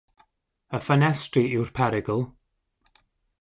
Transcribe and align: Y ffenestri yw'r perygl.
Y 0.77 0.79
ffenestri 0.85 1.43
yw'r 1.51 1.71
perygl. 1.81 2.25